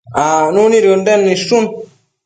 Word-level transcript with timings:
acnu 0.25 0.63
nid 0.71 0.85
Ënden 0.93 1.19
nidshun 1.27 1.63